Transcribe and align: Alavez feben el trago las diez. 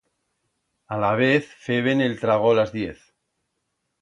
Alavez 0.95 1.51
feben 1.67 1.99
el 2.01 2.19
trago 2.19 2.55
las 2.55 2.73
diez. 2.79 3.13